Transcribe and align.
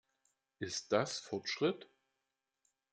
Ist 0.57 0.93
das 0.93 1.19
Fortschritt? 1.19 1.87